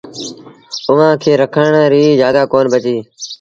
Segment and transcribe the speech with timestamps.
[0.89, 2.95] اُئآݩٚ کي رکڻ ريٚ جآڳآ ڪون بچي